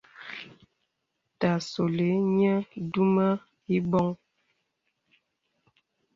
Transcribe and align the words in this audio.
Ta 1.39 1.51
solì 1.71 2.09
nyə̀ 2.37 2.55
dumə 2.91 3.27
ìbɔŋ. 3.75 4.07